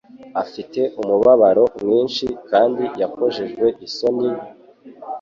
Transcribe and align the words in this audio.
afite 0.43 0.81
umubabaro 1.01 1.63
mwinshi 1.81 2.25
kandi 2.49 2.83
yakojejwe 3.01 3.67
isoni, 3.87 4.29